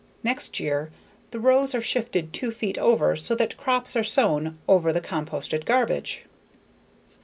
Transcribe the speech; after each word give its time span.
Next 0.23 0.59
year, 0.59 0.89
the 1.29 1.39
rows 1.39 1.75
are 1.75 1.79
shifted 1.79 2.33
two 2.33 2.49
feet 2.49 2.79
over 2.79 3.15
so 3.15 3.35
that 3.35 3.55
crops 3.55 3.95
are 3.95 4.03
sown 4.03 4.57
above 4.67 4.95
the 4.95 4.99
composted 4.99 5.63
garbage. 5.63 6.25